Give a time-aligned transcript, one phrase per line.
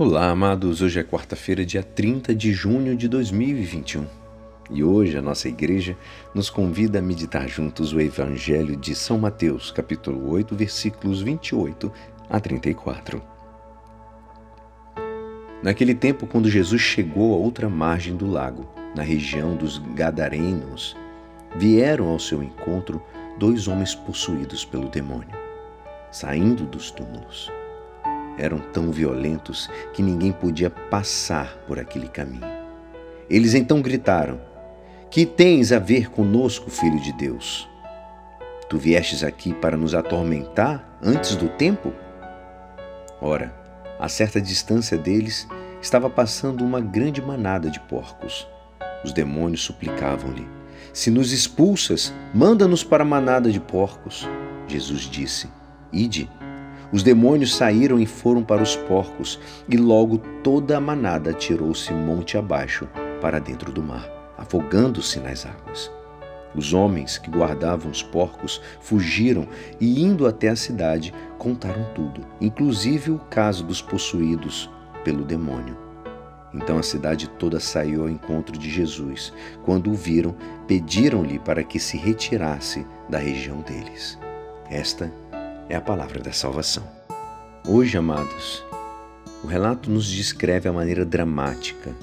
[0.00, 0.80] Olá, amados.
[0.80, 4.06] Hoje é quarta-feira, dia 30 de junho de 2021.
[4.70, 5.98] E hoje a nossa igreja
[6.32, 11.92] nos convida a meditar juntos o Evangelho de São Mateus, capítulo 8, versículos 28
[12.30, 13.20] a 34.
[15.64, 20.96] Naquele tempo, quando Jesus chegou à outra margem do lago, na região dos Gadarenos,
[21.56, 23.02] vieram ao seu encontro
[23.36, 25.36] dois homens possuídos pelo demônio,
[26.12, 27.50] saindo dos túmulos
[28.38, 32.46] eram tão violentos que ninguém podia passar por aquele caminho.
[33.28, 34.40] Eles então gritaram:
[35.10, 37.68] Que tens a ver conosco, filho de Deus?
[38.68, 41.92] Tu viestes aqui para nos atormentar antes do tempo?
[43.20, 43.54] Ora,
[43.98, 45.46] a certa distância deles
[45.82, 48.46] estava passando uma grande manada de porcos.
[49.04, 50.46] Os demônios suplicavam-lhe:
[50.92, 54.28] Se nos expulsas, manda-nos para a manada de porcos.
[54.66, 55.48] Jesus disse:
[55.92, 56.37] Ide.
[56.90, 59.38] Os demônios saíram e foram para os porcos,
[59.68, 62.88] e logo toda a manada tirou-se monte abaixo
[63.20, 64.08] para dentro do mar,
[64.38, 65.90] afogando-se nas águas.
[66.54, 69.46] Os homens que guardavam os porcos fugiram
[69.78, 74.70] e, indo até a cidade, contaram tudo, inclusive o caso dos possuídos
[75.04, 75.76] pelo demônio.
[76.54, 79.32] Então a cidade toda saiu ao encontro de Jesus.
[79.64, 80.34] Quando o viram,
[80.66, 84.18] pediram-lhe para que se retirasse da região deles.
[84.70, 85.12] Esta
[85.68, 86.86] é a palavra da salvação.
[87.66, 88.64] Hoje, amados,
[89.44, 91.94] o relato nos descreve a maneira dramática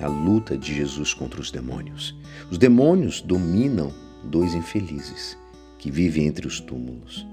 [0.00, 2.16] a luta de Jesus contra os demônios.
[2.50, 3.92] Os demônios dominam
[4.24, 5.36] dois infelizes
[5.78, 7.26] que vivem entre os túmulos.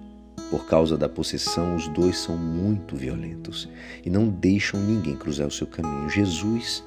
[0.49, 3.69] Por causa da possessão, os dois são muito violentos
[4.05, 6.09] e não deixam ninguém cruzar o seu caminho.
[6.09, 6.83] Jesus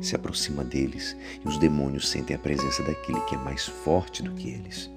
[0.00, 4.32] se aproxima deles e os demônios sentem a presença daquele que é mais forte do
[4.32, 4.90] que eles.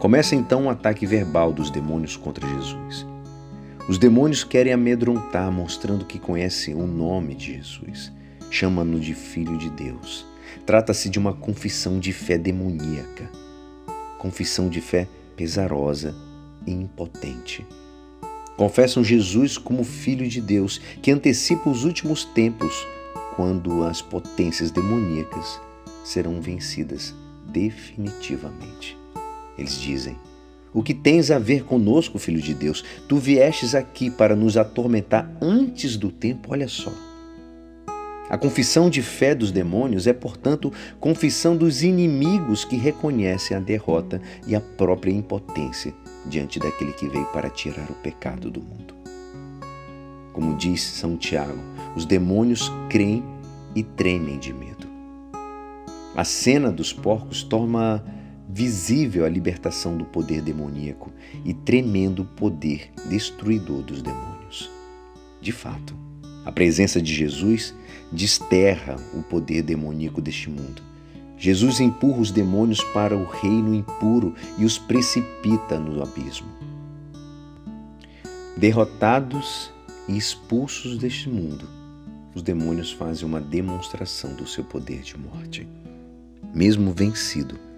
[0.00, 3.06] Começa então um ataque verbal dos demônios contra Jesus.
[3.86, 8.10] Os demônios querem amedrontar, mostrando que conhecem o nome de Jesus.
[8.50, 10.24] Chamam-no de Filho de Deus.
[10.64, 13.30] Trata-se de uma confissão de fé demoníaca.
[14.18, 15.06] Confissão de fé
[15.36, 16.14] pesarosa
[16.66, 17.66] e impotente.
[18.56, 22.86] Confessam Jesus como Filho de Deus, que antecipa os últimos tempos,
[23.36, 25.60] quando as potências demoníacas
[26.02, 27.14] serão vencidas
[27.46, 28.99] definitivamente.
[29.60, 30.16] Eles dizem:
[30.72, 32.82] O que tens a ver conosco, filho de Deus?
[33.06, 36.92] Tu viestes aqui para nos atormentar antes do tempo, olha só.
[38.30, 44.22] A confissão de fé dos demônios é, portanto, confissão dos inimigos que reconhecem a derrota
[44.46, 45.92] e a própria impotência
[46.26, 48.94] diante daquele que veio para tirar o pecado do mundo.
[50.32, 51.58] Como diz São Tiago,
[51.96, 53.22] os demônios creem
[53.74, 54.86] e tremem de medo.
[56.14, 58.02] A cena dos porcos torna
[58.52, 61.12] visível a libertação do poder demoníaco
[61.44, 64.68] e tremendo poder destruidor dos demônios.
[65.40, 65.94] De fato,
[66.44, 67.74] a presença de Jesus
[68.10, 70.82] desterra o poder demoníaco deste mundo.
[71.38, 76.48] Jesus empurra os demônios para o reino impuro e os precipita no abismo.
[78.56, 79.70] Derrotados
[80.08, 81.66] e expulsos deste mundo,
[82.34, 85.66] os demônios fazem uma demonstração do seu poder de morte.
[86.52, 87.69] Mesmo vencido,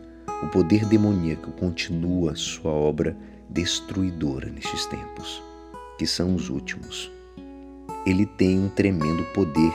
[0.42, 3.16] o poder demoníaco continua sua obra
[3.48, 5.42] destruidora nestes tempos,
[5.96, 7.10] que são os últimos.
[8.04, 9.72] Ele tem um tremendo poder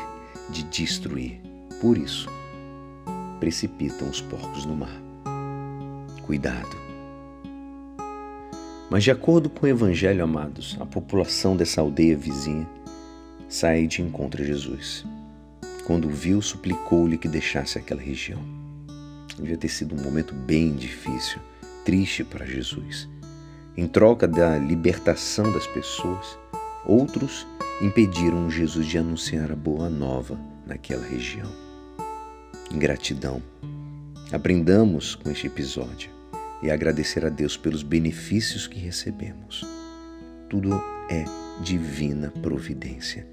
[0.50, 1.39] de destruir.
[1.79, 2.27] Por isso,
[3.39, 5.01] precipitam os porcos no mar.
[6.23, 6.75] Cuidado.
[8.89, 12.67] Mas, de acordo com o Evangelho, amados, a população dessa aldeia vizinha
[13.47, 15.06] sai de encontro a Jesus.
[15.85, 18.56] Quando o viu, suplicou-lhe que deixasse aquela região.
[19.38, 21.40] Devia ter sido um momento bem difícil,
[21.86, 23.08] triste para Jesus.
[23.75, 26.38] Em troca da libertação das pessoas,
[26.84, 27.46] outros
[27.80, 31.52] impediram Jesus de anunciar a boa nova naquela região.
[32.72, 33.42] Ingratidão.
[34.31, 36.09] Aprendamos com este episódio
[36.64, 39.64] e agradecer a Deus pelos benefícios que recebemos.
[40.50, 41.24] Tudo é
[41.62, 43.28] divina providência.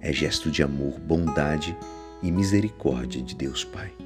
[0.00, 1.76] É gesto de amor, bondade
[2.22, 4.05] e misericórdia de Deus Pai.